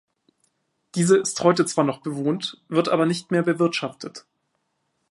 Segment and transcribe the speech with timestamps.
[0.95, 4.25] Diese ist heute zwar noch bewohnt, wird aber nicht mehr bewirtschaftet.